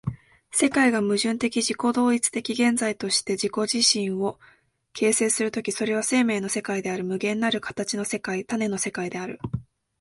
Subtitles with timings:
[0.49, 4.39] 世界が矛盾的自己同一的現在として自己自身を
[4.93, 9.39] 形成する時、それは生命の世界である、無限なる形の世界、種の世界である。